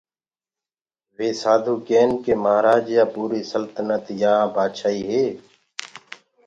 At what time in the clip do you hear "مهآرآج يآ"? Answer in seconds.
2.43-3.03